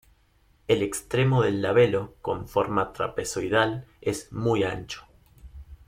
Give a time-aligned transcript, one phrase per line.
[0.67, 5.05] El extremo del labelo con forma trapezoidal es muy ancho.